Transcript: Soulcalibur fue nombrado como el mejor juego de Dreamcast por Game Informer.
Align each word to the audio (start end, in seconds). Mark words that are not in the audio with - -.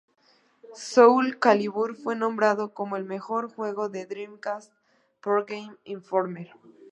Soulcalibur 0.73 1.95
fue 1.95 2.15
nombrado 2.15 2.73
como 2.73 2.97
el 2.97 3.03
mejor 3.05 3.53
juego 3.53 3.87
de 3.87 4.07
Dreamcast 4.07 4.73
por 5.21 5.45
Game 5.45 5.77
Informer. 5.83 6.51